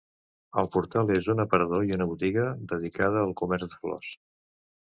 [0.61, 4.11] El portal és un aparador i una botiga dedicada al comerç de flors.